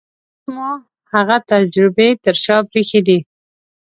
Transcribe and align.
اوس 0.03 0.47
مو 0.53 0.69
هغه 1.13 1.37
تجربې 1.51 2.09
تر 2.23 2.35
شا 2.43 2.55
پرېښې 2.69 2.99
دي. 3.07 3.19